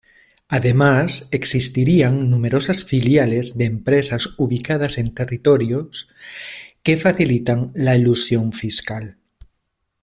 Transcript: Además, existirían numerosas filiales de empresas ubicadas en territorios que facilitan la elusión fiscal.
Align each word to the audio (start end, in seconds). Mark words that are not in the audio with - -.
Además, 0.49 1.27
existirían 1.29 2.31
numerosas 2.31 2.83
filiales 2.83 3.55
de 3.59 3.65
empresas 3.65 4.33
ubicadas 4.39 4.97
en 4.97 5.13
territorios 5.13 6.07
que 6.81 6.97
facilitan 6.97 7.71
la 7.75 7.93
elusión 7.93 8.51
fiscal. 8.51 9.19